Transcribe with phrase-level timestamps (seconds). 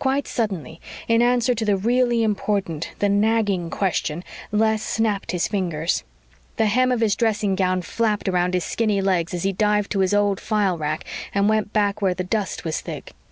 [0.00, 6.02] Quite suddenly, in answer to the really important, the nagging, question, Les snapped his fingers.
[6.56, 10.00] The hem of his dressing gown flapped around his skinny legs as he dived to
[10.00, 13.12] his old file rack and went back where the dust was thick.